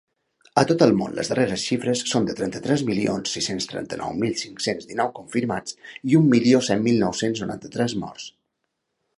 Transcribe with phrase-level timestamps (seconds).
[0.59, 4.89] A tot el món, les darreres xifres són de trenta-tres milions sis-cents trenta-nou mil cinc-cents
[4.95, 5.79] dinou confirmats
[6.13, 8.27] i un milió set mil nou-cents noranta-tres morts.